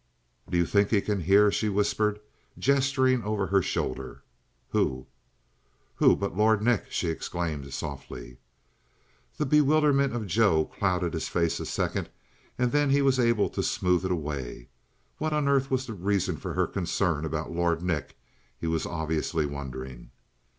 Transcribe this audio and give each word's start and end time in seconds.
"Do 0.49 0.57
you 0.57 0.65
think 0.65 0.89
he 0.89 0.99
can 0.99 1.19
hear?" 1.19 1.51
she 1.51 1.69
whispered, 1.69 2.19
gesturing 2.57 3.21
over 3.23 3.45
her 3.45 3.61
shoulder. 3.61 4.23
"Who?" 4.69 5.05
"Who 5.97 6.15
but 6.15 6.35
Lord 6.35 6.63
Nick!" 6.63 6.85
she 6.89 7.09
exclaimed 7.09 7.71
softly. 7.71 8.37
The 9.37 9.45
bewilderment 9.45 10.15
of 10.15 10.25
Joe 10.25 10.65
clouded 10.65 11.13
his 11.13 11.27
face 11.27 11.59
a 11.59 11.67
second 11.67 12.09
and 12.57 12.71
then 12.71 12.89
he 12.89 13.03
was 13.03 13.19
able 13.19 13.49
to 13.49 13.61
smooth 13.61 14.03
it 14.03 14.11
away. 14.11 14.69
What 15.19 15.33
on 15.33 15.47
earth 15.47 15.69
was 15.69 15.85
the 15.85 15.93
reason 15.93 16.37
of 16.37 16.41
her 16.41 16.65
concern 16.65 17.23
about 17.23 17.51
Lord 17.51 17.83
Nick 17.83 18.17
he 18.59 18.65
was 18.65 18.87
obviously 18.87 19.45
wondering. 19.45 20.09